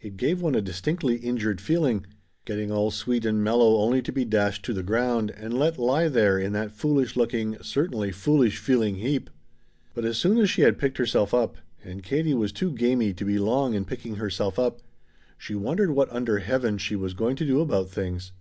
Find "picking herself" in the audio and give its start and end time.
13.84-14.58